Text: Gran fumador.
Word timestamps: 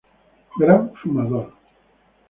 Gran 0.55 0.89
fumador. 0.95 1.47